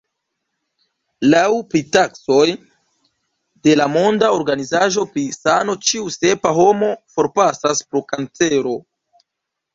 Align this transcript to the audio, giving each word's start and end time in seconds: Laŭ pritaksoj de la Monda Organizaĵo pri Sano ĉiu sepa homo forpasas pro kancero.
Laŭ 1.33 1.43
pritaksoj 1.73 2.47
de 3.67 3.75
la 3.83 3.87
Monda 3.97 4.31
Organizaĵo 4.39 5.05
pri 5.13 5.27
Sano 5.37 5.77
ĉiu 5.91 6.11
sepa 6.17 6.57
homo 6.63 6.91
forpasas 7.19 7.85
pro 7.93 8.05
kancero. 8.11 8.77